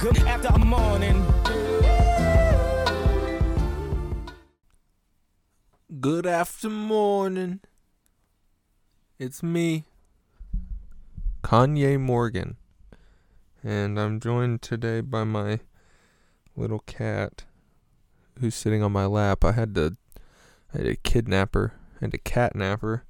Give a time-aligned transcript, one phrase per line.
[0.00, 1.26] Good after morning.
[6.00, 7.60] Good after morning.
[9.18, 9.84] It's me,
[11.42, 12.56] Kanye Morgan.
[13.62, 15.60] And I'm joined today by my
[16.56, 17.44] little cat
[18.40, 19.44] who's sitting on my lap.
[19.44, 19.98] I had to
[20.72, 23.04] I had to kidnap her and to catnap her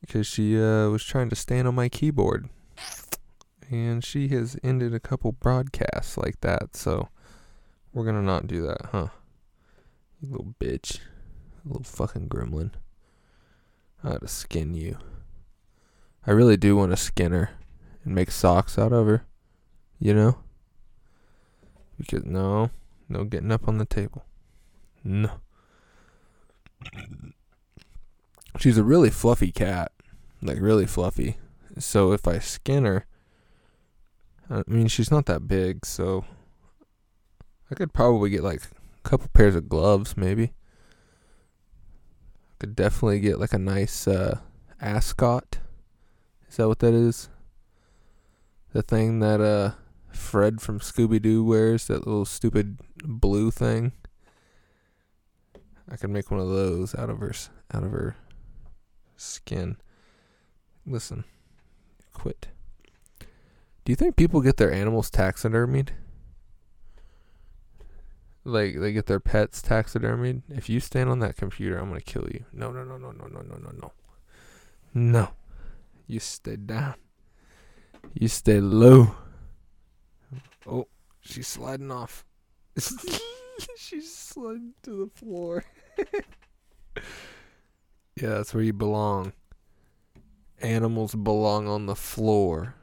[0.00, 2.48] because she uh, was trying to stand on my keyboard.
[3.70, 7.08] And she has ended a couple broadcasts like that, so
[7.92, 9.08] we're gonna not do that, huh?
[10.20, 11.00] You little bitch.
[11.64, 12.70] Little fucking gremlin.
[14.04, 14.98] I to skin you.
[16.26, 17.50] I really do want to skin her
[18.04, 19.24] and make socks out of her.
[19.98, 20.38] You know?
[21.98, 22.70] Because no,
[23.08, 24.24] no getting up on the table.
[25.02, 25.30] No.
[28.58, 29.90] She's a really fluffy cat.
[30.40, 31.36] Like really fluffy.
[31.78, 33.06] So if I skin her,
[34.48, 36.24] I mean she's not that big, so
[37.70, 40.44] I could probably get like a couple pairs of gloves maybe.
[40.44, 40.52] I
[42.60, 44.38] could definitely get like a nice uh,
[44.80, 45.58] ascot.
[46.48, 47.28] Is that what that is?
[48.72, 49.72] The thing that uh
[50.16, 53.92] Fred from Scooby Doo wears, that little stupid blue thing.
[55.90, 57.32] I could make one of those out of her
[57.72, 58.16] out of her
[59.16, 59.76] skin.
[60.86, 61.24] Listen,
[62.12, 62.48] quit.
[63.86, 65.90] Do you think people get their animals taxidermied?
[68.42, 70.42] Like they get their pets taxidermied?
[70.48, 72.46] If you stand on that computer, I'm gonna kill you.
[72.52, 73.92] No, no, no, no, no, no, no, no, no.
[74.92, 75.28] No.
[76.08, 76.96] You stay down.
[78.12, 79.14] You stay low.
[80.66, 80.88] Oh,
[81.20, 82.24] she's sliding off.
[83.78, 85.62] she's sliding to the floor.
[88.16, 89.32] yeah, that's where you belong.
[90.60, 92.74] Animals belong on the floor.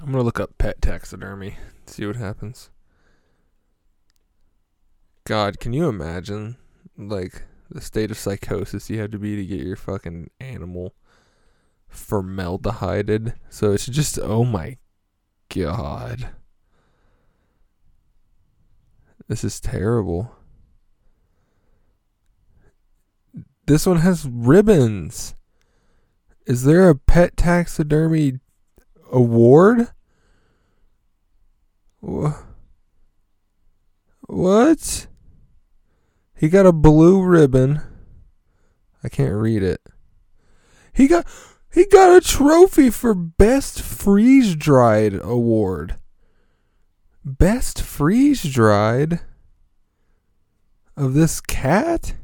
[0.00, 2.70] I'm gonna look up pet taxidermy, see what happens.
[5.24, 6.56] God, can you imagine
[6.96, 10.94] like the state of psychosis you have to be to get your fucking animal
[11.92, 13.34] formaldehyded?
[13.50, 14.78] So it's just oh my
[15.48, 16.30] god.
[19.28, 20.34] This is terrible.
[23.66, 25.34] This one has ribbons.
[26.46, 28.40] Is there a pet taxidermy
[29.12, 29.88] award?
[34.26, 35.06] What?
[36.34, 37.82] He got a blue ribbon.
[39.04, 39.80] I can't read it.
[40.92, 41.26] He got
[41.72, 45.96] he got a trophy for best freeze dried award.
[47.24, 49.20] Best freeze dried
[50.96, 52.14] of this cat?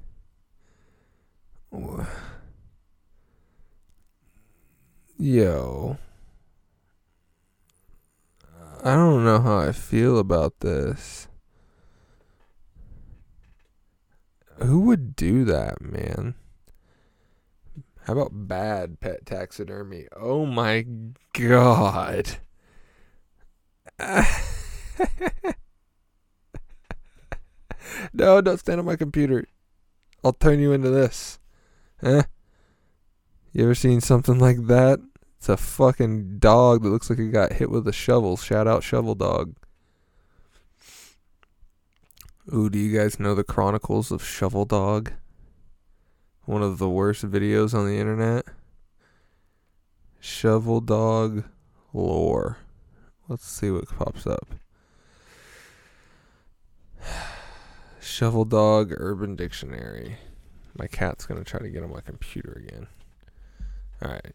[5.17, 5.99] Yo.
[8.85, 11.27] I don't know how I feel about this.
[14.63, 16.35] Who would do that, man?
[18.05, 20.07] How about bad pet taxidermy?
[20.17, 20.87] Oh my
[21.33, 22.39] god.
[28.13, 29.45] no, don't stand on my computer.
[30.23, 31.39] I'll turn you into this.
[32.01, 32.23] Huh?
[33.53, 35.01] You ever seen something like that?
[35.39, 38.37] It's a fucking dog that looks like it got hit with a shovel.
[38.37, 39.55] Shout out Shovel Dog.
[42.53, 45.13] Ooh, do you guys know the Chronicles of Shovel Dog?
[46.45, 48.47] One of the worst videos on the internet.
[50.19, 51.45] Shovel Dog
[51.93, 52.59] lore.
[53.29, 54.49] Let's see what pops up.
[58.01, 60.17] Shovel Dog Urban Dictionary.
[60.77, 62.89] My cat's gonna try to get on my computer again.
[64.03, 64.35] Alright.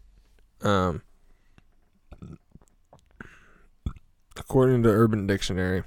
[0.64, 1.02] Um
[4.36, 5.84] according to Urban Dictionary,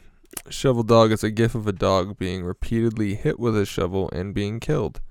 [0.49, 4.33] Shovel dog is a gif of a dog being repeatedly hit with a shovel and
[4.33, 5.01] being killed.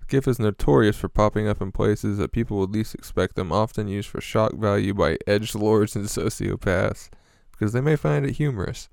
[0.00, 3.52] The gif is notorious for popping up in places that people would least expect them,
[3.52, 7.10] often used for shock value by edge lords and sociopaths,
[7.52, 8.88] because they may find it humorous.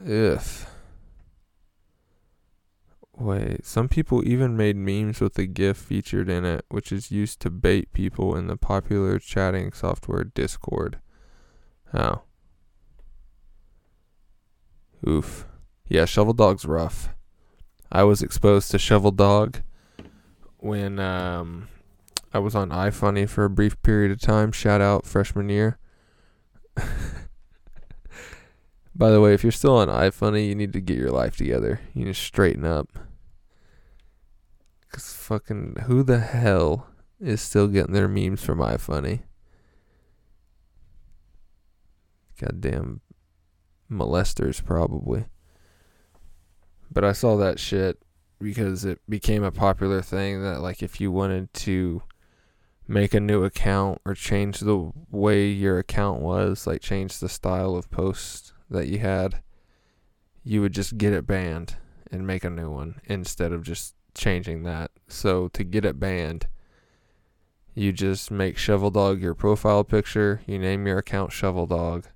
[0.00, 0.66] If
[3.20, 7.40] Wait, some people even made memes with the GIF featured in it, which is used
[7.40, 11.00] to bait people in the popular chatting software Discord.
[11.92, 12.22] Oh.
[15.06, 15.46] Oof.
[15.88, 17.08] Yeah, Shovel Dog's rough.
[17.90, 19.62] I was exposed to Shovel Dog
[20.58, 21.66] when um,
[22.32, 24.52] I was on iFunny for a brief period of time.
[24.52, 25.78] Shout out freshman year.
[28.94, 31.80] By the way, if you're still on iFunny, you need to get your life together.
[31.94, 33.07] You need to straighten up.
[34.90, 36.88] Cause fucking who the hell
[37.20, 39.22] is still getting their memes from iFunny?
[42.40, 43.00] Goddamn
[43.90, 45.26] molesters, probably.
[46.90, 47.98] But I saw that shit
[48.40, 52.02] because it became a popular thing that, like, if you wanted to
[52.86, 57.76] make a new account or change the way your account was, like, change the style
[57.76, 59.42] of posts that you had,
[60.44, 61.76] you would just get it banned
[62.10, 64.90] and make a new one instead of just changing that.
[65.06, 66.48] So, to get it banned,
[67.74, 72.06] you just make Shovel Dog your profile picture, you name your account Shovel Dog,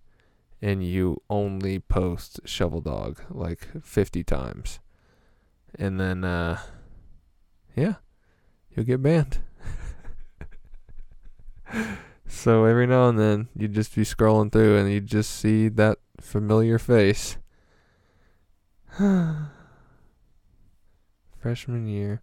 [0.61, 4.81] and you only post Shovel Dog like 50 times.
[5.79, 6.59] And then, uh,
[7.75, 7.95] yeah,
[8.75, 9.39] you'll get banned.
[12.27, 15.99] so every now and then, you'd just be scrolling through and you'd just see that
[16.21, 17.39] familiar face.
[21.43, 22.23] Freshman year.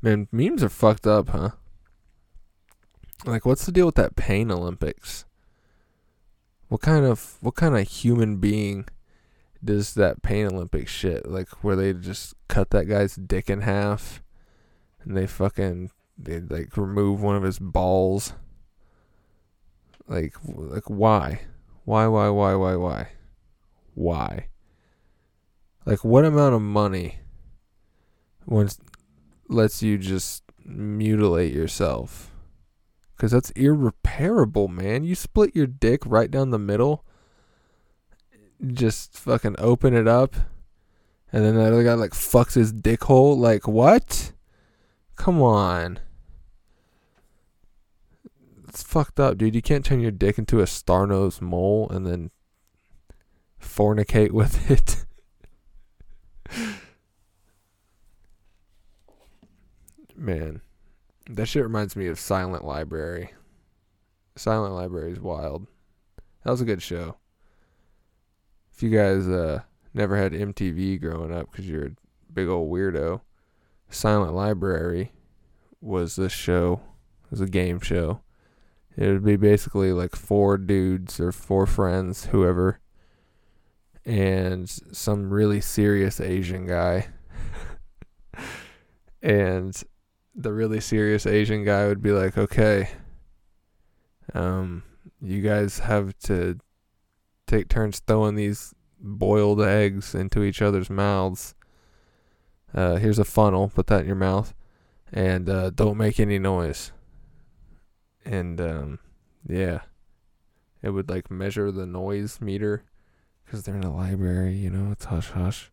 [0.00, 1.50] Man, memes are fucked up, huh?
[3.26, 5.26] Like, what's the deal with that pain Olympics?
[6.68, 8.86] What kind of what kind of human being
[9.62, 11.28] does that pain Olympic shit?
[11.28, 14.22] Like where they just cut that guy's dick in half
[15.04, 18.32] and they fucking they like remove one of his balls.
[20.08, 21.42] Like like why?
[21.84, 23.08] Why why why why why?
[23.92, 24.48] Why?
[25.84, 27.18] Like what amount of money
[28.46, 28.78] once
[29.48, 32.32] lets you just mutilate yourself?
[33.16, 35.04] Because that's irreparable, man.
[35.04, 37.04] You split your dick right down the middle,
[38.66, 40.34] just fucking open it up,
[41.32, 43.36] and then that other guy, like, fucks his dick hole.
[43.36, 44.32] Like, what?
[45.16, 45.98] Come on.
[48.68, 49.54] It's fucked up, dude.
[49.54, 52.30] You can't turn your dick into a star nosed mole and then
[53.60, 55.04] fornicate with it.
[60.18, 60.60] Man.
[61.28, 63.32] That shit reminds me of Silent Library.
[64.36, 65.66] Silent Library is wild.
[66.44, 67.16] That was a good show.
[68.72, 69.62] If you guys uh,
[69.94, 71.96] never had MTV growing up because you're a
[72.32, 73.22] big old weirdo,
[73.88, 75.12] Silent Library
[75.80, 76.80] was this show.
[77.24, 78.20] It was a game show.
[78.96, 82.80] It would be basically like four dudes or four friends, whoever,
[84.04, 87.08] and some really serious Asian guy.
[89.22, 89.82] and
[90.36, 92.90] the really serious Asian guy would be like, okay,
[94.34, 94.82] um,
[95.20, 96.58] you guys have to
[97.46, 101.54] take turns throwing these boiled eggs into each other's mouths.
[102.74, 104.52] Uh, here's a funnel, put that in your mouth,
[105.10, 106.92] and uh, don't make any noise.
[108.24, 108.98] And um,
[109.48, 109.80] yeah,
[110.82, 112.84] it would like measure the noise meter
[113.44, 115.70] because they're in a library, you know, it's hush hush.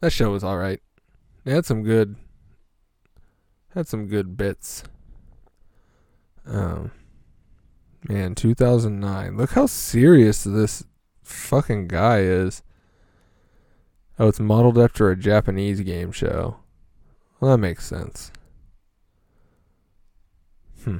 [0.00, 0.82] That show was alright.
[1.44, 2.16] They had some good
[3.74, 4.84] had some good bits.
[6.46, 6.90] Um
[8.08, 9.36] man, 2009.
[9.36, 10.84] Look how serious this
[11.22, 12.62] fucking guy is.
[14.18, 16.58] Oh, it's modeled after a Japanese game show.
[17.40, 18.30] Well, that makes sense.
[20.84, 20.98] Hmm.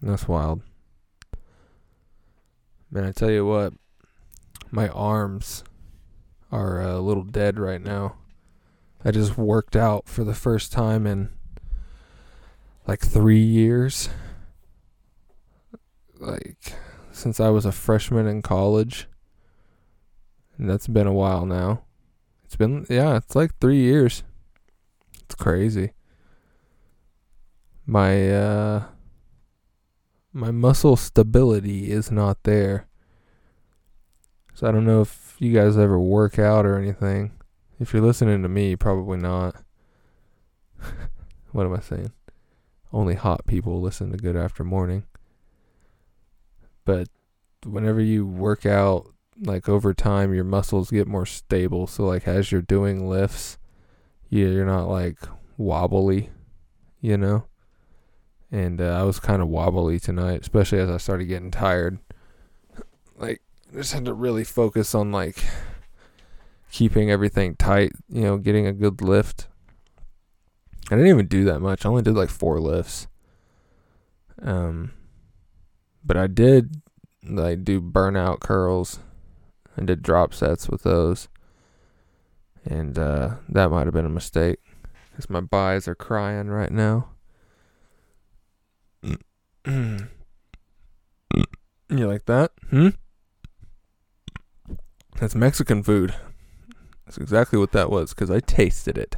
[0.00, 0.62] That's wild.
[2.90, 3.74] Man, I tell you what,
[4.70, 5.64] my arms
[6.50, 8.16] are a little dead right now.
[9.04, 11.30] I just worked out for the first time in
[12.86, 14.08] like three years.
[16.18, 16.74] Like
[17.16, 19.08] since I was a freshman in college.
[20.58, 21.82] And that's been a while now.
[22.44, 24.22] It's been, yeah, it's like three years.
[25.24, 25.92] It's crazy.
[27.86, 28.84] My, uh,
[30.32, 32.86] my muscle stability is not there.
[34.54, 37.32] So I don't know if you guys ever work out or anything.
[37.78, 39.56] If you're listening to me, probably not.
[41.52, 42.12] what am I saying?
[42.92, 45.04] Only hot people listen to Good After Morning.
[46.84, 47.08] But
[47.64, 49.12] whenever you work out,
[49.42, 51.86] like over time, your muscles get more stable.
[51.86, 53.58] So, like, as you're doing lifts,
[54.30, 55.18] you're not like
[55.58, 56.30] wobbly,
[57.00, 57.44] you know?
[58.50, 61.98] And uh, I was kind of wobbly tonight, especially as I started getting tired.
[63.18, 65.42] Like, I just had to really focus on like
[66.70, 69.48] keeping everything tight, you know, getting a good lift.
[70.90, 71.84] I didn't even do that much.
[71.84, 73.08] I only did like four lifts.
[74.42, 74.92] Um
[76.04, 76.82] but I did
[77.24, 79.00] like do burnout curls
[79.74, 81.28] and did drop sets with those.
[82.64, 84.58] And uh that might have been a mistake
[85.16, 87.08] cuz my buys are crying right now.
[89.66, 90.06] you
[91.88, 92.52] like that?
[92.70, 92.90] Hmm?
[95.18, 96.14] That's Mexican food.
[97.06, 99.16] That's exactly what that was because I tasted it.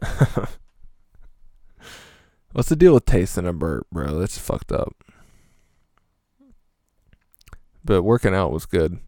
[2.52, 4.18] What's the deal with tasting a burp, bro?
[4.18, 4.94] That's fucked up.
[7.84, 8.98] But working out was good.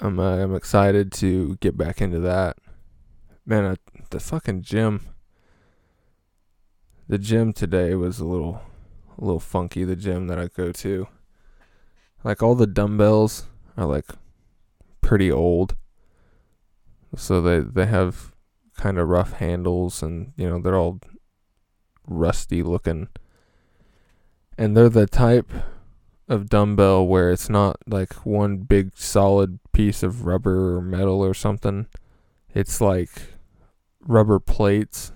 [0.00, 2.56] I'm uh, I'm excited to get back into that.
[3.46, 3.76] Man, I,
[4.10, 5.06] the fucking gym.
[7.08, 8.62] The gym today was a little
[9.18, 9.84] a little funky.
[9.84, 11.06] The gym that I go to.
[12.24, 14.06] Like all the dumbbells are like
[15.00, 15.76] pretty old.
[17.16, 18.32] So they they have
[18.76, 21.00] kind of rough handles and you know they're all
[22.06, 23.08] rusty looking.
[24.56, 25.50] And they're the type
[26.28, 31.34] of dumbbell where it's not like one big solid piece of rubber or metal or
[31.34, 31.86] something.
[32.54, 33.10] It's like
[34.00, 35.12] rubber plates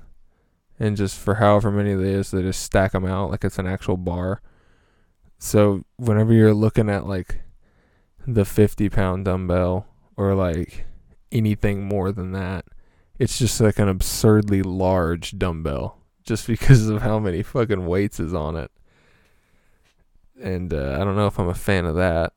[0.79, 3.67] and just for however many it is, they just stack them out like it's an
[3.67, 4.43] actual bar.
[5.39, 7.41] So whenever you're looking at like
[8.27, 10.87] the 50 pound dumbbell or like
[11.33, 12.65] anything more than that,
[13.19, 18.35] it's just like an absurdly large dumbbell just because of how many fucking weights is
[18.35, 18.71] on it.
[20.43, 22.33] And uh, I don't know if I'm a fan of that.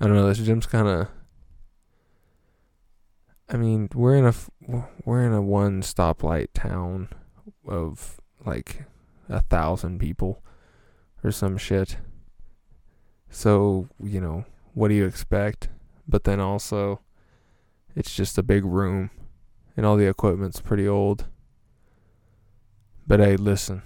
[0.00, 0.28] I don't know.
[0.28, 1.08] This gym's kind of.
[3.48, 4.34] I mean, we're in a
[5.04, 7.08] we're in a one stoplight town
[7.66, 8.84] of like
[9.28, 10.42] a thousand people
[11.24, 11.96] or some shit.
[13.30, 14.44] So you know,
[14.74, 15.68] what do you expect?
[16.06, 17.00] But then also,
[17.94, 19.10] it's just a big room,
[19.76, 21.26] and all the equipment's pretty old.
[23.06, 23.82] But hey, listen,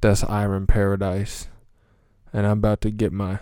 [0.00, 1.48] that's Iron Paradise,
[2.32, 3.40] and I'm about to get my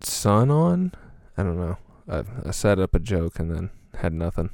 [0.00, 0.92] son on.
[1.36, 1.78] I don't know.
[2.08, 4.50] I, I set up a joke and then had nothing.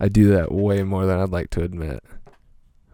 [0.00, 2.02] I do that way more than I'd like to admit.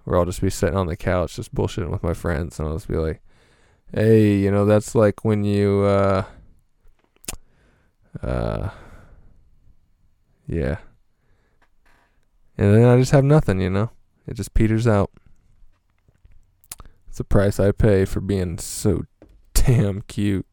[0.05, 2.77] Where I'll just be sitting on the couch just bullshitting with my friends, and I'll
[2.77, 3.23] just be like,
[3.95, 6.25] "Hey, you know, that's like when you, uh,
[8.21, 8.71] uh,
[10.49, 10.79] yeah."
[12.59, 13.91] And then I just have nothing, you know.
[14.27, 15.11] It just peters out.
[17.09, 19.05] It's the price I pay for being so
[19.55, 20.47] damn cute.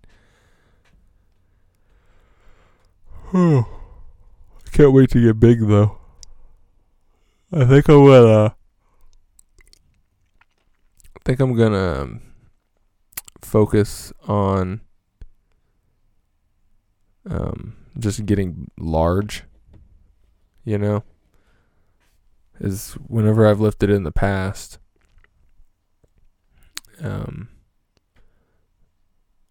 [3.33, 3.63] I
[4.71, 5.97] can't wait to get big though.
[7.51, 8.55] I think I'm gonna.
[11.15, 12.21] I think I'm gonna um,
[13.41, 14.81] focus on
[17.29, 19.43] um, just getting large.
[20.63, 21.03] You know,
[22.59, 24.77] is whenever I've lifted in the past.
[27.01, 27.49] Um,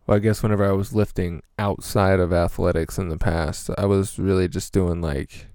[0.07, 4.19] well, I guess whenever I was lifting outside of athletics in the past, I was
[4.19, 5.47] really just doing like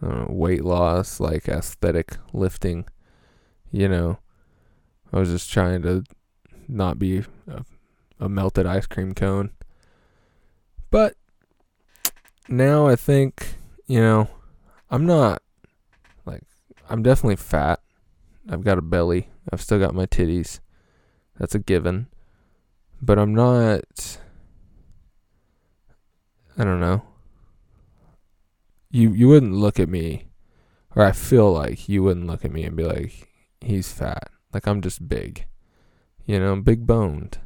[0.00, 2.86] know, weight loss, like aesthetic lifting.
[3.70, 4.18] You know,
[5.12, 6.04] I was just trying to
[6.68, 7.64] not be a,
[8.18, 9.50] a melted ice cream cone.
[10.90, 11.14] But
[12.48, 13.54] now I think,
[13.86, 14.28] you know,
[14.90, 15.42] I'm not
[16.24, 16.42] like
[16.88, 17.80] I'm definitely fat.
[18.48, 19.28] I've got a belly.
[19.52, 20.60] I've still got my titties.
[21.38, 22.06] That's a given.
[23.02, 24.18] But I'm not
[26.58, 27.02] I don't know.
[28.90, 30.28] You you wouldn't look at me
[30.94, 33.28] or I feel like you wouldn't look at me and be like
[33.60, 34.30] he's fat.
[34.54, 35.46] Like I'm just big.
[36.26, 37.38] You know, I'm big boned.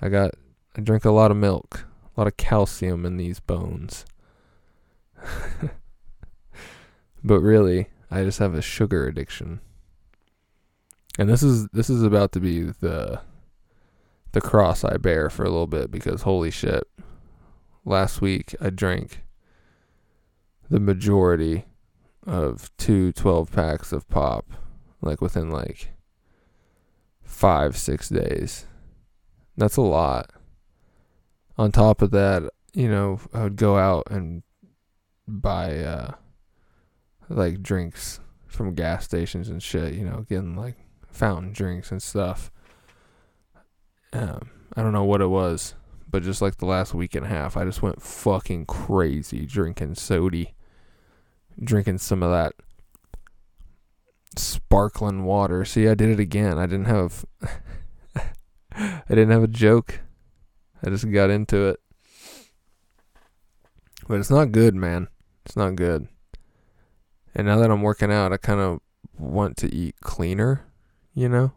[0.00, 0.32] I got
[0.76, 4.06] I drink a lot of milk, a lot of calcium in these bones.
[7.22, 9.60] but really, I just have a sugar addiction.
[11.18, 13.20] And this is this is about to be the
[14.32, 16.84] the cross I bear for a little bit because holy shit.
[17.84, 19.22] Last week I drank
[20.70, 21.66] the majority
[22.26, 24.46] of two 12 packs of pop
[25.00, 25.90] like within like
[27.26, 28.66] 5 6 days.
[29.56, 30.30] That's a lot.
[31.58, 34.42] On top of that, you know, I would go out and
[35.28, 36.12] buy uh
[37.28, 42.50] like drinks from gas stations and shit, you know, getting like fountain drinks and stuff.
[44.12, 45.74] Um, I don't know what it was,
[46.08, 49.96] but just like the last week and a half, I just went fucking crazy drinking
[49.96, 50.54] sody,
[51.62, 52.54] drinking some of that
[54.36, 55.64] sparkling water.
[55.64, 56.58] See, I did it again.
[56.58, 57.24] I didn't have,
[58.74, 60.00] I didn't have a joke.
[60.84, 61.80] I just got into it.
[64.08, 65.08] But it's not good, man.
[65.44, 66.08] It's not good.
[67.34, 68.80] And now that I'm working out, I kind of
[69.18, 70.64] want to eat cleaner,
[71.14, 71.52] you know?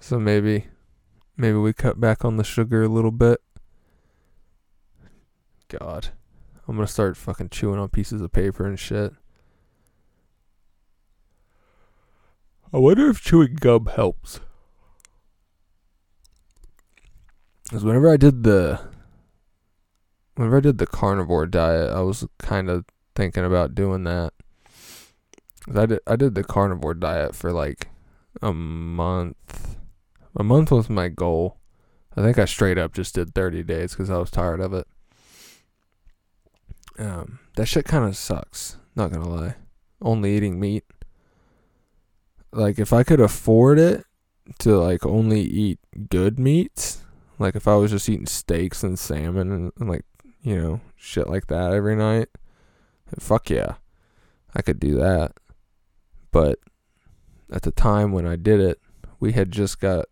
[0.00, 0.66] So maybe
[1.36, 3.40] maybe we cut back on the sugar a little bit.
[5.68, 6.08] God.
[6.68, 9.12] I'm going to start fucking chewing on pieces of paper and shit.
[12.72, 14.40] I wonder if chewing gum helps.
[17.64, 18.80] Because whenever I did the
[20.34, 24.32] whenever I did the carnivore diet, I was kind of thinking about doing that
[25.74, 27.88] I did I did the carnivore diet for like
[28.40, 29.76] a month.
[30.36, 31.58] A month was my goal.
[32.16, 34.86] I think I straight up just did 30 days because I was tired of it.
[36.98, 38.78] Um, that shit kind of sucks.
[38.94, 39.56] Not gonna lie.
[40.00, 40.84] Only eating meat.
[42.56, 44.04] Like if I could afford it
[44.60, 47.02] to like only eat good meats,
[47.38, 50.06] like if I was just eating steaks and salmon and, and like
[50.40, 52.28] you know shit like that every night,
[53.18, 53.74] fuck yeah,
[54.54, 55.32] I could do that.
[56.32, 56.58] But
[57.52, 58.80] at the time when I did it,
[59.20, 60.06] we had just got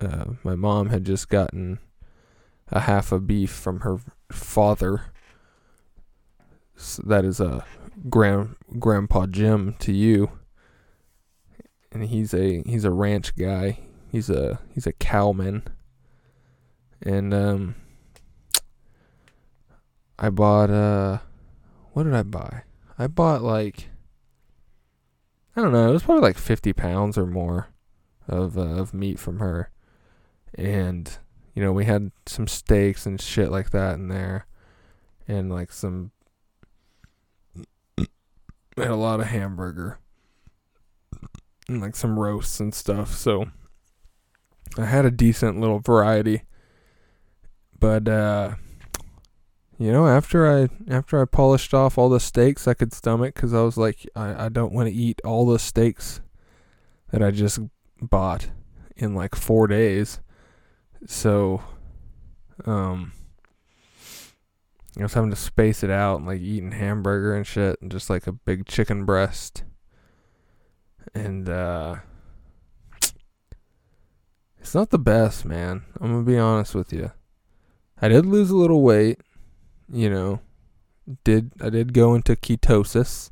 [0.00, 1.78] uh, my mom had just gotten
[2.72, 3.98] a half a beef from her
[4.32, 5.12] father.
[6.74, 7.64] So that is a
[8.10, 10.32] grand grandpa Jim to you.
[11.96, 13.78] And he's a he's a ranch guy.
[14.12, 15.62] He's a he's a cowman.
[17.00, 17.74] And um
[20.18, 21.20] I bought uh
[21.94, 22.64] what did I buy?
[22.98, 23.88] I bought like
[25.56, 27.68] I don't know, it was probably like 50 pounds or more
[28.28, 29.70] of uh, of meat from her.
[30.54, 31.10] And
[31.54, 34.44] you know, we had some steaks and shit like that in there
[35.26, 36.10] and like some
[37.96, 38.08] had
[38.76, 39.98] a lot of hamburger
[41.68, 43.14] and like some roasts and stuff.
[43.14, 43.46] So
[44.78, 46.42] I had a decent little variety.
[47.78, 48.54] But uh
[49.78, 53.52] you know, after I after I polished off all the steaks I could stomach cuz
[53.52, 56.20] I was like I I don't want to eat all the steaks
[57.10, 57.58] that I just
[58.00, 58.50] bought
[58.96, 60.20] in like 4 days.
[61.06, 61.62] So
[62.64, 63.12] um
[64.98, 68.08] I was having to space it out and like eating hamburger and shit and just
[68.08, 69.62] like a big chicken breast.
[71.16, 71.96] And uh
[74.58, 75.84] it's not the best, man.
[76.00, 77.12] I'm gonna be honest with you.
[78.02, 79.20] I did lose a little weight,
[79.90, 80.40] you know.
[81.24, 83.30] Did I did go into ketosis.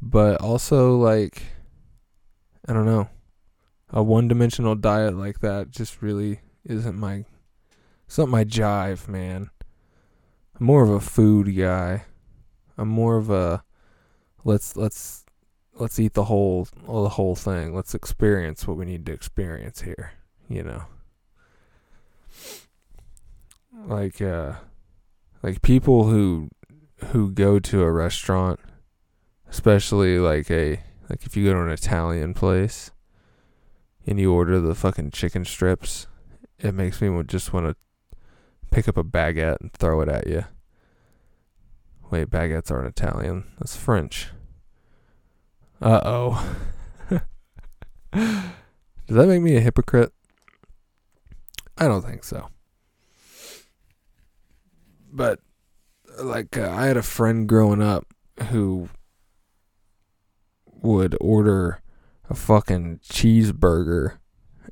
[0.00, 1.42] But also like
[2.66, 3.08] I don't know.
[3.90, 7.26] A one dimensional diet like that just really isn't my
[8.06, 9.50] it's not my jive, man.
[10.58, 12.04] I'm more of a food guy.
[12.78, 13.64] I'm more of a
[14.44, 15.23] let's let's
[15.76, 17.74] let's eat the whole the whole thing.
[17.74, 20.12] Let's experience what we need to experience here,
[20.48, 20.84] you know.
[23.86, 24.54] Like uh
[25.42, 26.48] like people who
[27.06, 28.60] who go to a restaurant,
[29.48, 32.90] especially like a like if you go to an Italian place
[34.06, 36.06] and you order the fucking chicken strips,
[36.58, 37.76] it makes me just want to
[38.70, 40.44] pick up a baguette and throw it at you.
[42.10, 43.44] Wait, baguettes aren't Italian.
[43.58, 44.28] That's French.
[45.84, 46.56] Uh oh.
[48.14, 50.14] Does that make me a hypocrite?
[51.76, 52.48] I don't think so.
[55.12, 55.40] But,
[56.22, 58.06] like, uh, I had a friend growing up
[58.48, 58.88] who
[60.66, 61.82] would order
[62.30, 64.16] a fucking cheeseburger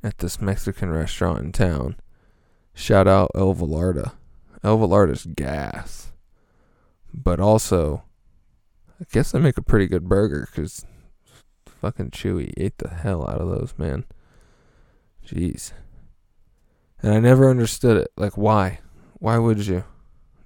[0.03, 1.95] at this Mexican restaurant in town.
[2.73, 4.13] Shout out El Velarda.
[4.63, 6.11] El Velarda's gas.
[7.13, 8.01] But also,
[8.99, 10.83] I guess they make a pretty good burger because
[11.83, 14.05] fucking Chewy ate the hell out of those, man.
[15.27, 15.73] Jeez.
[17.01, 18.07] And I never understood it.
[18.15, 18.79] Like, why?
[19.19, 19.83] Why would you?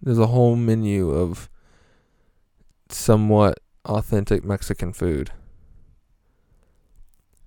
[0.02, 1.48] There's a whole menu of
[2.90, 5.30] somewhat authentic Mexican food.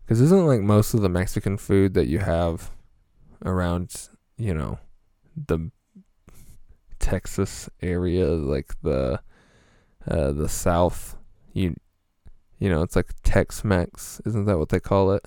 [0.04, 2.70] Because isn't like most of the Mexican food that you have
[3.44, 4.78] around, you know,
[5.34, 5.72] the
[7.00, 9.20] Texas area, like the
[10.06, 11.16] uh, the South,
[11.52, 11.74] you
[12.60, 15.26] you know, it's like Tex-Mex, isn't that what they call it?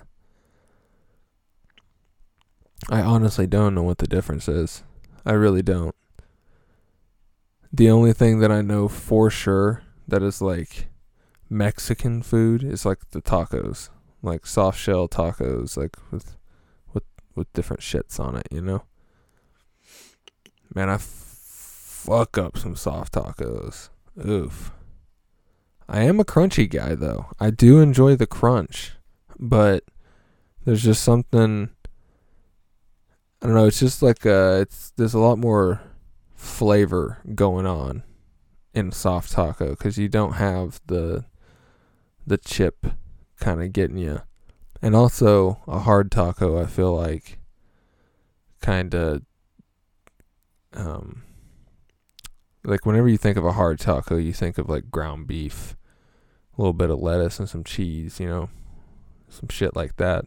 [2.89, 4.83] I honestly don't know what the difference is.
[5.25, 5.95] I really don't.
[7.73, 10.87] The only thing that I know for sure that is like
[11.49, 13.89] Mexican food is like the tacos
[14.23, 16.37] like soft shell tacos, like with
[16.93, 17.03] with
[17.35, 18.83] with different shits on it, you know.
[20.73, 23.89] Man, I f- fuck up some soft tacos.
[24.25, 24.71] Oof.
[25.93, 27.27] I am a crunchy guy though.
[27.39, 28.93] I do enjoy the crunch,
[29.37, 29.83] but
[30.65, 31.69] there's just something.
[33.39, 33.67] I don't know.
[33.67, 35.81] It's just like uh, it's there's a lot more
[36.33, 38.01] flavor going on
[38.73, 41.25] in soft taco because you don't have the
[42.25, 42.87] the chip
[43.39, 44.23] kind of getting you.
[44.81, 47.37] And also a hard taco, I feel like
[48.61, 49.21] kind of
[50.73, 51.21] um
[52.63, 55.75] like whenever you think of a hard taco, you think of like ground beef,
[56.57, 58.49] a little bit of lettuce and some cheese, you know,
[59.29, 60.25] some shit like that.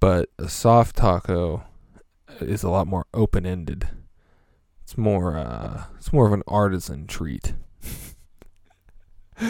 [0.00, 1.64] But a soft taco
[2.40, 3.88] is a lot more open-ended.
[4.82, 7.54] It's more uh it's more of an artisan treat.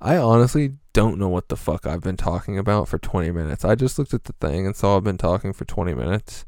[0.00, 3.64] I honestly don't know what the fuck I've been talking about for 20 minutes.
[3.64, 6.44] I just looked at the thing and saw I've been talking for 20 minutes.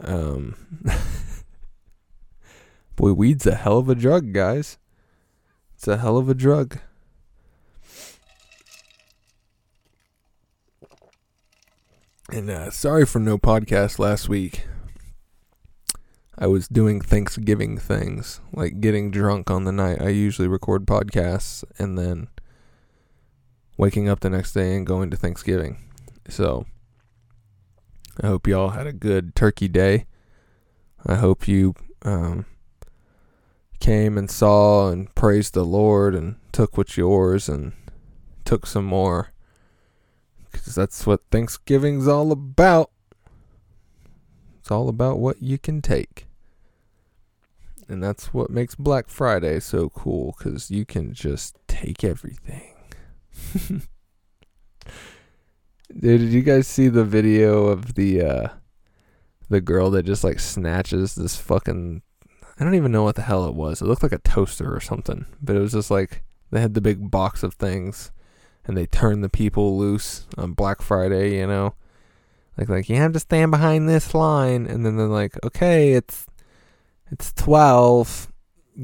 [0.00, 0.54] Um,
[2.96, 4.78] boy, weed's a hell of a drug, guys.
[5.78, 6.80] It's a hell of a drug.
[12.32, 14.66] And uh, sorry for no podcast last week.
[16.36, 20.02] I was doing Thanksgiving things, like getting drunk on the night.
[20.02, 22.26] I usually record podcasts and then
[23.76, 25.78] waking up the next day and going to Thanksgiving.
[26.28, 26.66] So
[28.20, 30.06] I hope y'all had a good turkey day.
[31.06, 32.46] I hope you um,
[33.80, 37.72] came and saw and praised the Lord and took what's yours and
[38.44, 39.32] took some more
[40.50, 42.90] because that's what Thanksgiving's all about.
[44.58, 46.26] It's all about what you can take.
[47.88, 52.74] And that's what makes Black Friday so cool because you can just take everything.
[55.90, 58.48] Dude, did you guys see the video of the uh
[59.48, 62.02] the girl that just like snatches this fucking
[62.58, 63.80] I don't even know what the hell it was.
[63.80, 65.26] It looked like a toaster or something.
[65.40, 68.10] But it was just like they had the big box of things
[68.66, 71.74] and they turn the people loose on Black Friday, you know.
[72.56, 76.26] Like like you have to stand behind this line and then they're like, "Okay, it's
[77.10, 78.32] it's 12.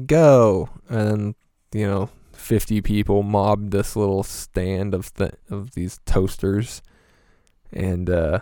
[0.05, 1.35] Go." And
[1.73, 6.81] you know, 50 people mobbed this little stand of th- of these toasters
[7.73, 8.39] and uh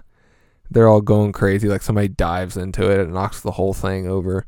[0.70, 4.46] they're all going crazy like somebody dives into it and knocks the whole thing over.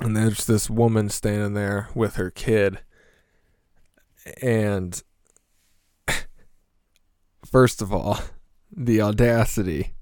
[0.00, 2.80] And there's this woman standing there with her kid
[4.42, 5.02] and
[7.44, 8.18] first of all,
[8.74, 9.94] the audacity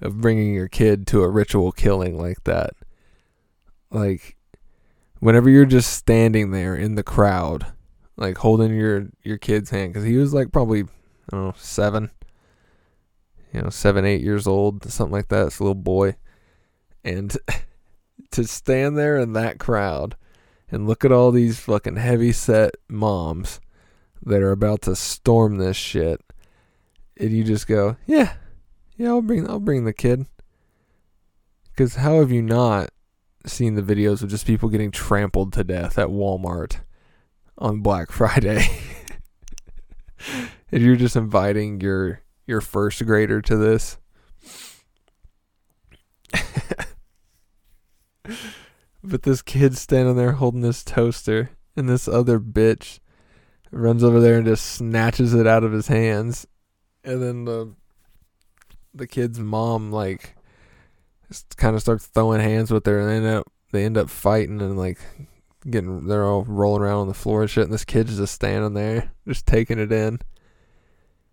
[0.00, 2.70] of bringing your kid to a ritual killing like that.
[3.90, 4.36] Like,
[5.18, 7.66] whenever you're just standing there in the crowd,
[8.16, 10.86] like holding your your kid's hand, because he was like probably I
[11.30, 12.10] don't know seven,
[13.52, 15.48] you know seven eight years old, something like that.
[15.48, 16.16] It's a little boy,
[17.04, 17.36] and
[18.32, 20.16] to stand there in that crowd
[20.70, 23.60] and look at all these fucking heavy set moms
[24.22, 26.22] that are about to storm this shit
[27.16, 28.34] and you just go, yeah,
[28.96, 30.26] yeah, I'll bring, I'll bring the kid.
[31.70, 32.90] Because how have you not
[33.46, 36.80] seen the videos of just people getting trampled to death at Walmart
[37.58, 38.66] on Black Friday?
[40.72, 43.98] and you're just inviting your your first grader to this.
[49.02, 53.00] but this kid's standing there holding this toaster, and this other bitch
[53.70, 56.46] runs over there and just snatches it out of his hands
[57.04, 57.74] and then the
[58.94, 60.34] the kid's mom like
[61.56, 64.60] kind of starts throwing hands with her, and they end up they end up fighting
[64.60, 64.98] and like
[65.68, 68.74] getting they're all rolling around on the floor and shit, and this kid's just standing
[68.74, 70.18] there, just taking it in,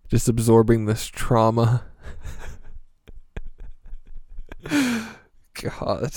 [0.08, 1.84] just absorbing this trauma.
[5.62, 6.12] God.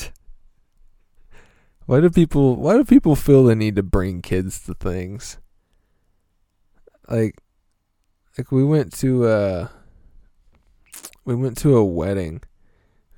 [1.91, 5.39] Why do people why do people feel the need to bring kids to things?
[7.09, 7.35] Like
[8.39, 9.69] like we went to uh
[11.25, 12.43] we went to a wedding.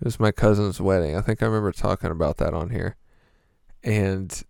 [0.00, 1.14] It was my cousin's wedding.
[1.14, 2.96] I think I remember talking about that on here.
[3.84, 4.42] And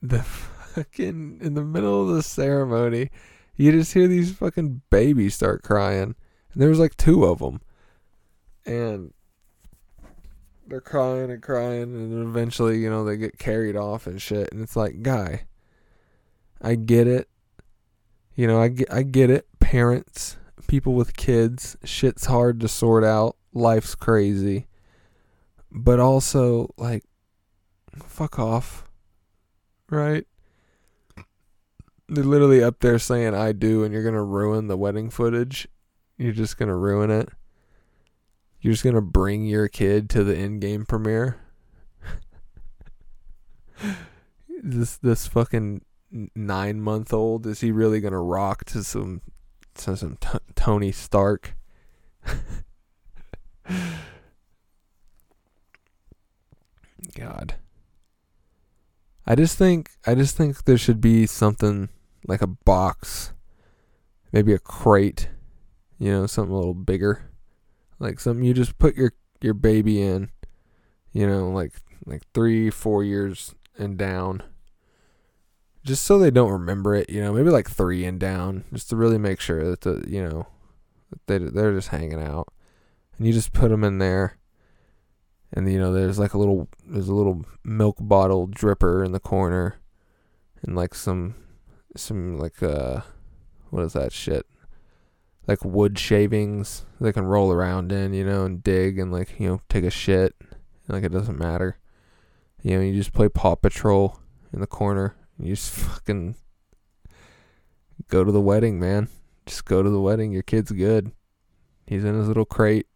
[0.00, 3.10] the fucking in the middle of the ceremony,
[3.56, 6.14] you just hear these fucking babies start crying.
[6.52, 7.60] And there was like two of them.
[8.64, 9.12] And
[10.66, 14.52] they're crying and crying and eventually, you know, they get carried off and shit.
[14.52, 15.46] And it's like, guy,
[16.60, 17.28] I get it.
[18.34, 23.04] You know, I get I get it parents, people with kids, shit's hard to sort
[23.04, 23.36] out.
[23.52, 24.66] Life's crazy.
[25.70, 27.04] But also, like,
[28.04, 28.84] fuck off.
[29.90, 30.26] Right?
[32.08, 35.66] They're literally up there saying, I do, and you're going to ruin the wedding footage.
[36.16, 37.28] You're just going to ruin it.
[38.60, 41.36] You're just to bring your kid to the Endgame premiere.
[44.62, 45.82] this this fucking
[46.34, 49.20] nine month old is he really gonna rock to some
[49.74, 51.54] some t- Tony Stark.
[57.14, 57.54] God.
[59.26, 61.88] I just think I just think there should be something
[62.28, 63.32] like a box,
[64.32, 65.28] maybe a crate,
[65.98, 67.30] you know, something a little bigger,
[67.98, 70.30] like something you just put your your baby in,
[71.12, 71.72] you know, like
[72.04, 74.42] like three four years and down,
[75.84, 78.96] just so they don't remember it, you know, maybe like three and down, just to
[78.96, 80.46] really make sure that the, you know,
[81.26, 82.52] they they're just hanging out,
[83.16, 84.38] and you just put them in there,
[85.52, 89.20] and you know, there's like a little there's a little milk bottle dripper in the
[89.20, 89.76] corner,
[90.62, 91.34] and like some
[91.96, 93.00] some like uh
[93.70, 94.46] what is that shit?
[95.46, 99.48] Like wood shavings they can roll around in, you know, and dig and like, you
[99.48, 100.34] know, take a shit.
[100.88, 101.78] Like it doesn't matter.
[102.62, 104.18] You know, you just play Paw Patrol
[104.52, 105.14] in the corner.
[105.38, 106.36] You just fucking
[108.08, 109.08] go to the wedding, man.
[109.46, 110.32] Just go to the wedding.
[110.32, 111.12] Your kid's good.
[111.86, 112.86] He's in his little crate.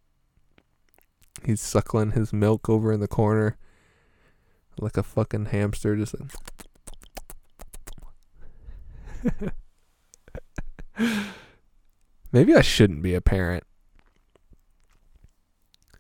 [1.45, 3.57] He's suckling his milk over in the corner
[4.81, 6.31] like a fucking hamster just like
[12.33, 13.65] Maybe I shouldn't be a parent.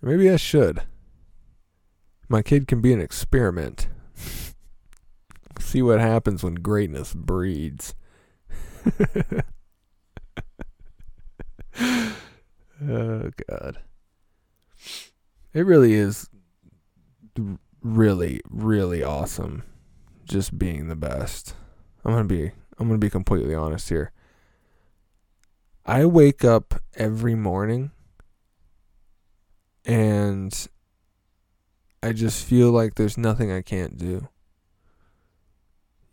[0.03, 0.83] Maybe I should.
[2.29, 3.89] My kid can be an experiment.
[5.59, 7.95] See what happens when greatness breeds.
[11.81, 13.79] oh god.
[15.53, 16.29] It really is
[17.83, 19.65] really really awesome
[20.25, 21.55] just being the best.
[22.05, 24.13] I'm going to be I'm going to be completely honest here.
[25.85, 27.91] I wake up every morning
[29.85, 30.69] and
[32.03, 34.29] I just feel like there's nothing I can't do.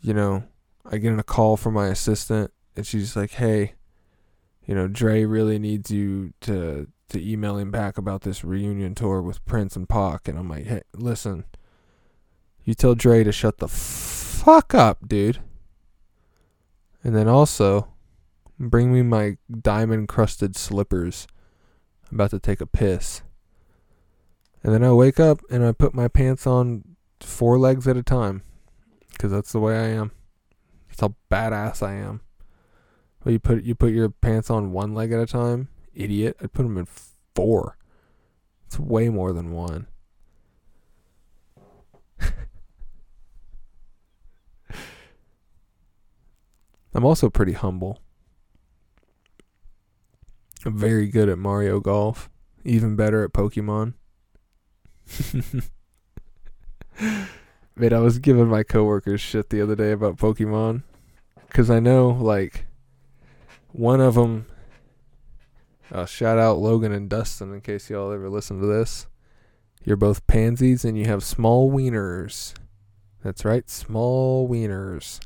[0.01, 0.43] You know,
[0.85, 3.73] I get a call from my assistant and she's like, "Hey,
[4.65, 9.21] you know, Dre really needs you to to email him back about this reunion tour
[9.21, 11.45] with Prince and Pac." And I'm like, "Hey, listen.
[12.63, 15.39] You tell Dre to shut the fuck up, dude."
[17.03, 17.87] And then also,
[18.59, 21.27] bring me my diamond crusted slippers.
[22.09, 23.21] I'm about to take a piss.
[24.63, 26.83] And then I wake up and I put my pants on
[27.21, 28.43] four legs at a time.
[29.11, 30.11] Because that's the way I am.
[30.87, 32.21] That's how badass I am.
[33.23, 36.37] Well, you put you put your pants on one leg at a time, idiot.
[36.41, 36.87] I put them in
[37.35, 37.77] four.
[38.67, 39.87] It's way more than one.
[46.93, 48.01] I'm also pretty humble.
[50.67, 52.29] I'm very good at Mario Golf,
[52.65, 53.93] even better at Pokemon.
[57.77, 60.83] Man, I was giving my coworkers shit the other day about Pokemon
[61.47, 62.65] because I know like
[63.71, 64.45] one of them.
[65.89, 69.07] Uh, shout out Logan and Dustin in case y'all ever listen to this.
[69.85, 72.53] You're both pansies and you have small wieners.
[73.23, 75.21] That's right, small wieners.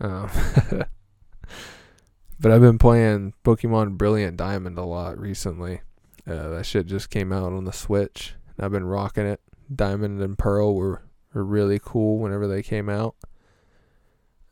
[0.00, 0.28] Um,
[2.40, 5.80] but I've been playing Pokemon Brilliant Diamond a lot recently.
[6.26, 8.34] Uh, that shit just came out on the Switch.
[8.56, 9.40] And I've been rocking it.
[9.74, 11.02] Diamond and Pearl were,
[11.34, 13.16] were really cool whenever they came out.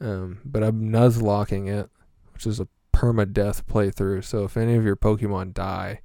[0.00, 1.88] Um, but I'm nuzlocking it,
[2.32, 4.24] which is a permadeath playthrough.
[4.24, 6.00] So if any of your Pokemon die,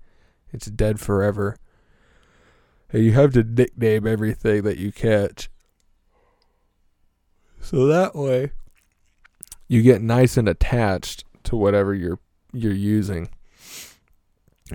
[0.52, 1.58] it's dead forever.
[2.92, 5.50] And you have to nickname everything that you catch.
[7.62, 8.52] So that way,
[9.68, 12.20] you get nice and attached to whatever you're
[12.54, 13.30] you're using.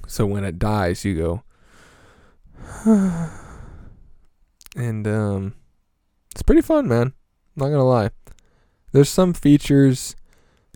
[0.06, 1.42] So when it dies, you go,
[4.76, 5.54] and um,
[6.30, 7.14] it's pretty fun, man.
[7.56, 8.10] Not gonna lie.
[8.92, 10.14] There's some features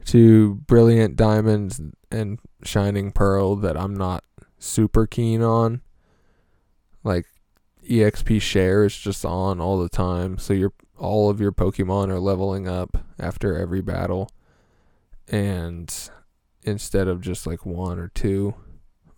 [0.07, 4.25] to Brilliant Diamonds and Shining Pearl that I'm not
[4.59, 5.83] super keen on.
[7.05, 7.27] Like
[7.87, 12.19] EXP share is just on all the time, so your all of your Pokemon are
[12.19, 14.31] leveling up after every battle,
[15.31, 16.11] and
[16.63, 18.55] instead of just like one or two,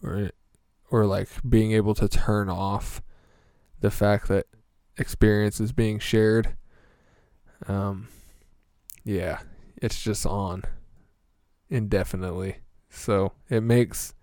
[0.02, 0.30] or
[0.90, 3.02] or like being able to turn off
[3.80, 4.46] the fact that
[4.98, 6.54] experience is being shared.
[7.66, 8.08] Um,
[9.04, 9.40] yeah,
[9.76, 10.64] it's just on
[11.70, 12.58] indefinitely.
[12.90, 14.14] So it makes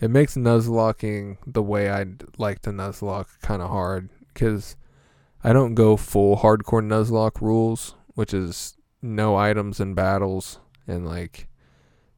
[0.00, 4.76] it makes nuzlocking the way I'd like to nuzlock kind of hard because
[5.42, 11.48] I don't go full hardcore nuzlocke rules, which is no items in battles and like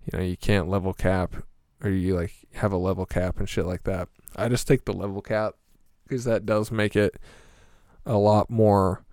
[0.05, 1.37] you know you can't level cap
[1.83, 4.09] or you like have a level cap and shit like that.
[4.37, 5.55] I just take the level cap
[6.05, 7.17] because that does make it
[8.05, 9.05] a lot more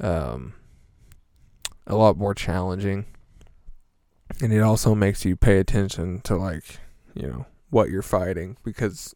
[0.00, 0.54] um
[1.86, 3.06] a lot more challenging
[4.42, 6.78] and it also makes you pay attention to like
[7.14, 9.14] you know what you're fighting because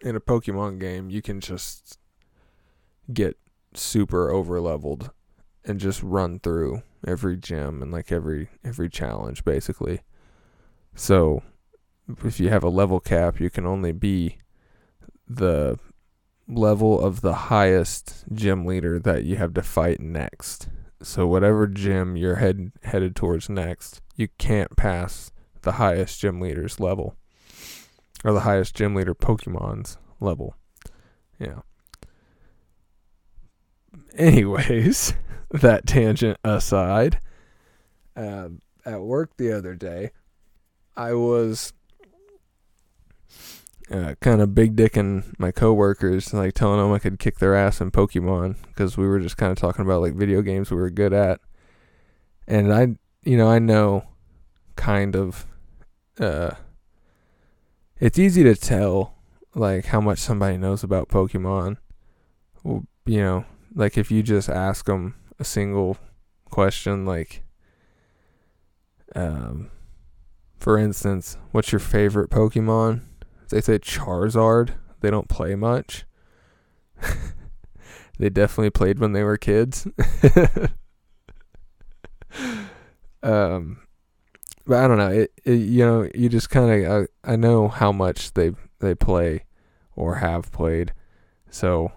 [0.00, 1.98] in a pokemon game you can just
[3.12, 3.36] get
[3.74, 5.10] super over leveled
[5.64, 10.00] and just run through every gym and like every every challenge basically
[10.94, 11.42] so
[12.24, 14.38] if you have a level cap you can only be
[15.28, 15.78] the
[16.48, 20.68] level of the highest gym leader that you have to fight next.
[21.02, 26.80] So whatever gym you're head, headed towards next, you can't pass the highest gym leader's
[26.80, 27.16] level
[28.24, 30.56] or the highest gym leader Pokemon's level.
[31.38, 31.60] Yeah.
[34.16, 35.14] Anyways,
[35.52, 37.20] that tangent aside,
[38.16, 38.48] uh,
[38.84, 40.10] at work the other day,
[40.96, 41.72] I was
[43.90, 47.80] uh, kind of big dicking my coworkers, like telling them I could kick their ass
[47.80, 50.90] in Pokemon because we were just kind of talking about like video games we were
[50.90, 51.40] good at,
[52.46, 54.04] and I, you know, I know
[54.76, 55.46] kind of,
[56.18, 56.52] uh,
[58.00, 59.14] it's easy to tell
[59.54, 61.76] like how much somebody knows about Pokemon.
[62.64, 65.98] You know, like if you just ask them a single
[66.50, 67.42] question, like,
[69.16, 69.70] um,
[70.58, 73.02] for instance, what's your favorite Pokemon?
[73.50, 74.74] They say Charizard.
[75.00, 76.04] They don't play much.
[78.18, 79.88] they definitely played when they were kids.
[83.22, 83.80] um,
[84.64, 85.10] but I don't know.
[85.10, 88.94] It, it you know, you just kind of I, I know how much they they
[88.94, 89.44] play
[89.96, 90.94] or have played.
[91.50, 91.90] So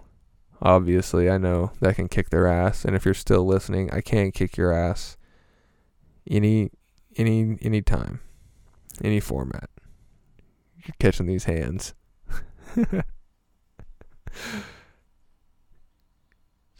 [0.60, 4.32] obviously I know that can kick their ass and if you're still listening, I can
[4.32, 5.16] kick your ass
[6.28, 6.70] any
[7.16, 8.20] any any time.
[9.04, 9.68] Any format
[10.78, 11.94] You're catching these hands.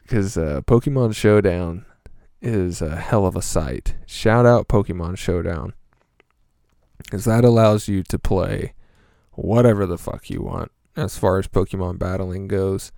[0.03, 1.85] Because uh, Pokemon Showdown
[2.41, 3.97] is a hell of a sight.
[4.07, 5.73] Shout out Pokemon Showdown.
[6.99, 8.75] Because that allows you to play
[9.33, 12.93] whatever the fuck you want as far as Pokemon battling goes.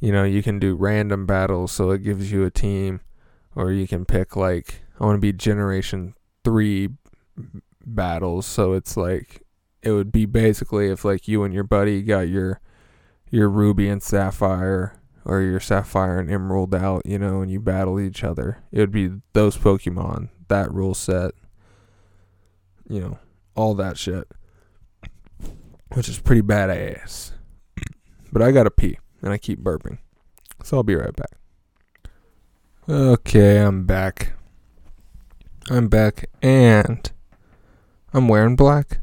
[0.00, 3.00] You know, you can do random battles, so it gives you a team,
[3.54, 6.90] or you can pick, like, I want to be Generation 3
[7.86, 9.42] battles, so it's like
[9.82, 12.60] it would be basically if like you and your buddy got your
[13.30, 17.98] your ruby and sapphire or your sapphire and emerald out, you know, and you battle
[17.98, 18.62] each other.
[18.70, 21.32] It would be those Pokemon, that rule set,
[22.88, 23.18] you know,
[23.54, 24.30] all that shit.
[25.94, 27.32] Which is pretty badass.
[28.32, 29.98] But I gotta pee, and I keep burping.
[30.62, 31.32] So I'll be right back.
[32.88, 34.34] Okay, I'm back.
[35.70, 37.10] I'm back, and
[38.12, 38.98] I'm wearing black.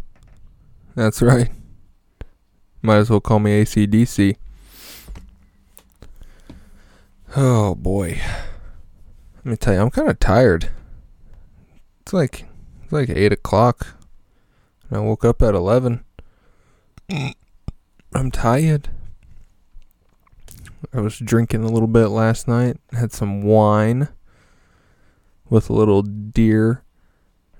[0.95, 1.49] That's right.
[2.84, 4.38] Might as well call me ACDC.
[7.36, 8.21] Oh boy.
[9.38, 10.69] Let me tell you, I'm kind of tired.
[12.01, 12.45] It's like
[12.84, 13.95] it's like eight o'clock.
[14.89, 16.03] and I woke up at eleven.
[18.13, 18.89] I'm tired.
[20.93, 22.77] I was drinking a little bit last night.
[22.91, 24.09] Had some wine
[25.49, 26.83] with a little deer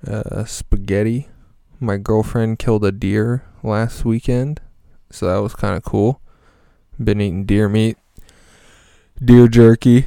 [0.08, 1.28] uh, spaghetti
[1.84, 4.62] my girlfriend killed a deer last weekend,
[5.10, 6.22] so that was kind of cool.
[7.04, 7.98] Been eating deer meat,
[9.20, 10.06] deer jerky.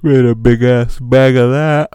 [0.00, 1.90] Made a big ass bag of that.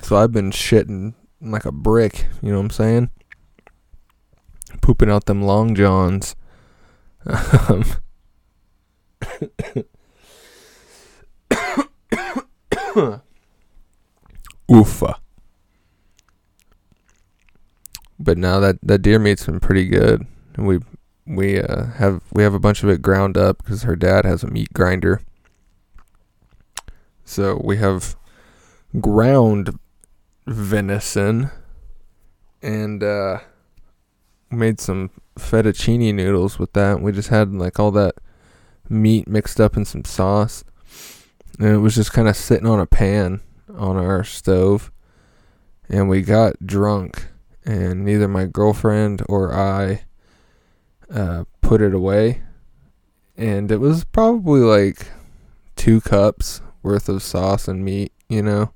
[0.00, 3.10] So I've been shitting like a brick, you know what I'm saying?
[4.80, 6.36] Pooping out them long johns.
[7.26, 7.84] Um,
[14.70, 15.14] Oofa.
[18.18, 20.80] But now that that deer meat's been pretty good, and we
[21.26, 24.42] we uh, have we have a bunch of it ground up because her dad has
[24.42, 25.20] a meat grinder.
[27.24, 28.16] So we have
[29.00, 29.78] ground
[30.46, 31.50] venison
[32.60, 33.38] and uh,
[34.50, 37.00] made some fettuccine noodles with that.
[37.00, 38.16] We just had like all that
[38.88, 40.64] meat mixed up in some sauce,
[41.58, 43.40] and it was just kind of sitting on a pan
[43.76, 44.90] on our stove.
[45.88, 47.28] And we got drunk
[47.64, 50.04] and neither my girlfriend or I
[51.12, 52.42] uh, put it away.
[53.36, 55.08] And it was probably like
[55.76, 58.72] two cups worth of sauce and meat, you know,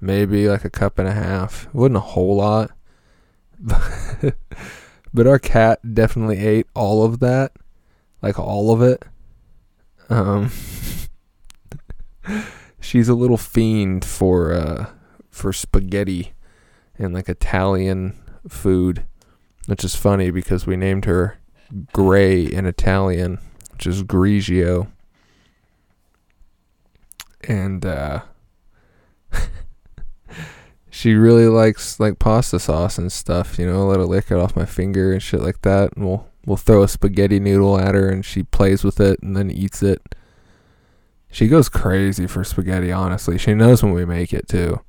[0.00, 1.66] maybe like a cup and a half.
[1.66, 2.70] It wasn't a whole lot,
[5.14, 7.52] but our cat definitely ate all of that,
[8.20, 9.04] like all of it.
[10.08, 10.50] Um,
[12.80, 14.86] she's a little fiend for uh,
[15.30, 16.32] for spaghetti
[16.98, 19.04] and like Italian food,
[19.66, 21.38] which is funny because we named her
[21.92, 23.38] Gray in Italian,
[23.72, 24.88] which is Grigio.
[27.48, 28.22] And uh,
[30.94, 34.54] she really likes like pasta sauce and stuff, you know, let her lick it off
[34.54, 35.96] my finger and shit like that.
[35.96, 39.34] And we'll we'll throw a spaghetti noodle at her and she plays with it and
[39.34, 40.14] then eats it.
[41.30, 43.38] She goes crazy for spaghetti, honestly.
[43.38, 44.82] She knows when we make it too.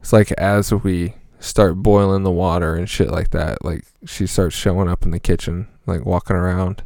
[0.00, 3.62] It's like as we start boiling the water and shit like that.
[3.62, 6.84] Like she starts showing up in the kitchen, like walking around,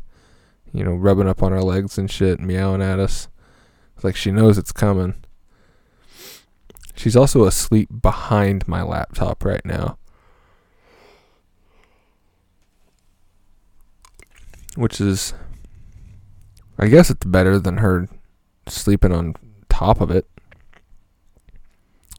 [0.72, 3.28] you know, rubbing up on our legs and shit, meowing at us.
[3.94, 5.14] It's like she knows it's coming.
[6.98, 9.98] She's also asleep behind my laptop right now.
[14.74, 15.32] Which is
[16.76, 18.08] I guess it's better than her
[18.66, 19.34] sleeping on
[19.68, 20.28] top of it.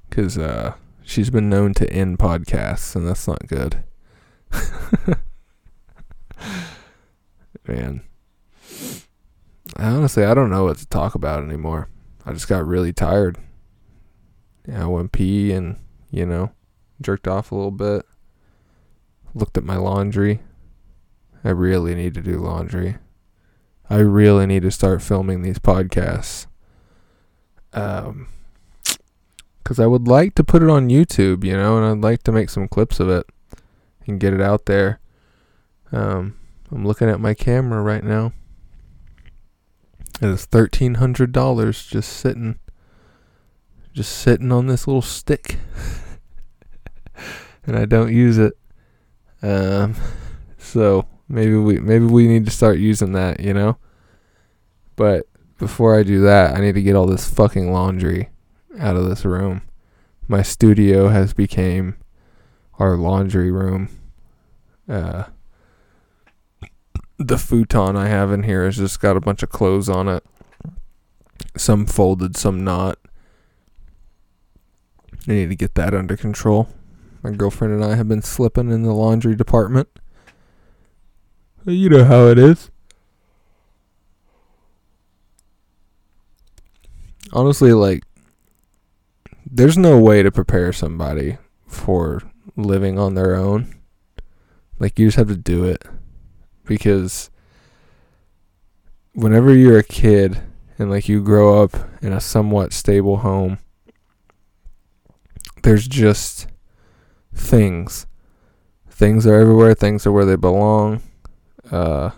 [0.10, 3.84] Because uh, she's been known to end podcasts, and that's not good.
[7.68, 8.02] Man.
[9.76, 11.90] Honestly, I don't know what to talk about anymore.
[12.26, 13.38] I just got really tired.
[14.74, 15.78] I went pee and,
[16.12, 16.52] you know,
[17.02, 18.06] jerked off a little bit.
[19.34, 20.42] Looked at my laundry.
[21.44, 22.98] I really need to do laundry.
[23.90, 26.48] I really need to start filming these podcasts.
[27.74, 28.28] Um,
[29.64, 32.32] because I would like to put it on YouTube, you know, and I'd like to
[32.32, 33.28] make some clips of it
[34.08, 35.00] and get it out there.
[35.92, 36.38] Um,
[36.72, 38.34] I'm looking at my camera right now.
[40.22, 42.60] It's thirteen hundred dollars just sitting,
[44.00, 45.58] just sitting on this little stick,
[47.66, 48.54] and I don't use it.
[49.42, 49.94] Um,
[50.58, 53.76] so maybe we maybe we need to start using that, you know.
[54.96, 55.26] But
[55.58, 58.30] before I do that, I need to get all this fucking laundry
[58.80, 59.64] out of this room.
[60.30, 61.98] My studio has became
[62.76, 63.90] our laundry room.
[64.88, 65.26] Uh,
[67.18, 70.24] the futon I have in here has just got a bunch of clothes on it.
[71.58, 72.98] Some folded, some not.
[75.28, 76.70] I need to get that under control.
[77.22, 79.90] My girlfriend and I have been slipping in the laundry department.
[81.66, 82.72] You know how it is.
[87.34, 88.04] Honestly, like,
[89.46, 92.24] there's no way to prepare somebody for
[92.56, 93.76] living on their own.
[94.80, 95.84] Like, you just have to do it
[96.66, 97.30] because
[99.14, 100.42] whenever you're a kid
[100.78, 103.60] and like you grow up in a somewhat stable home,
[105.70, 106.48] there's just
[107.32, 108.08] things.
[108.90, 111.04] Things are everywhere, things are where they belong.
[111.70, 112.10] Uh,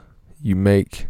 [0.42, 1.08] you make,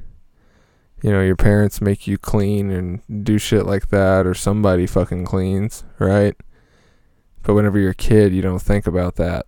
[1.03, 5.23] you know, your parents make you clean and do shit like that, or somebody fucking
[5.23, 6.35] cleans, right?
[7.43, 9.45] But whenever you're a kid, you don't think about that.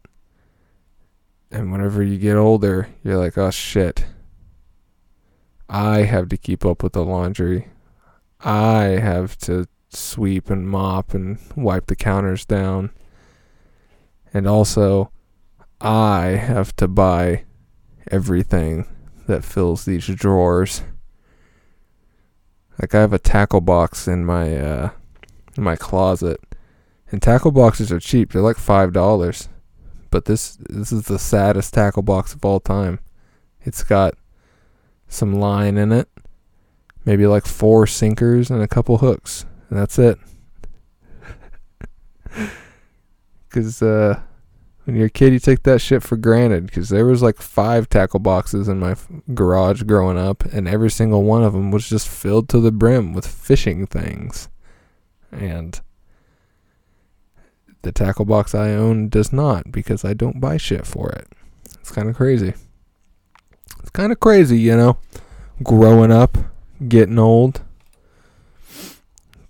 [1.50, 4.06] And whenever you get older, you're like, oh shit.
[5.68, 7.70] I have to keep up with the laundry.
[8.40, 12.92] I have to sweep and mop and wipe the counters down.
[14.34, 15.12] And also,
[15.80, 17.46] I have to buy
[18.12, 18.88] everything
[19.28, 20.84] that fills these drawers.
[22.82, 24.90] Like I have a tackle box in my uh
[25.56, 26.40] in my closet.
[27.12, 28.32] And tackle boxes are cheap.
[28.32, 29.50] They're like five dollars
[30.14, 33.00] but this this is the saddest tackle box of all time.
[33.62, 34.14] It's got
[35.08, 36.08] some line in it,
[37.04, 40.18] maybe like four sinkers and a couple hooks, that's it.
[43.50, 44.20] Because uh,
[44.86, 46.66] when you're a kid, you take that shit for granted.
[46.66, 50.90] Because there was like five tackle boxes in my f- garage growing up, and every
[50.90, 54.50] single one of them was just filled to the brim with fishing things,
[55.32, 55.82] and
[57.84, 61.28] the tackle box I own does not because I don't buy shit for it.
[61.80, 62.54] It's kind of crazy.
[63.82, 64.98] It's kind of crazy, you know,
[65.62, 66.38] growing up,
[66.88, 67.62] getting old.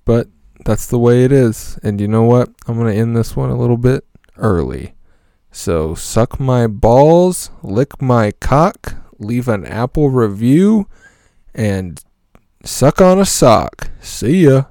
[0.05, 0.27] But
[0.65, 1.79] that's the way it is.
[1.83, 2.49] And you know what?
[2.67, 4.05] I'm going to end this one a little bit
[4.37, 4.93] early.
[5.51, 10.87] So suck my balls, lick my cock, leave an Apple review,
[11.53, 12.03] and
[12.63, 13.91] suck on a sock.
[13.99, 14.65] See ya.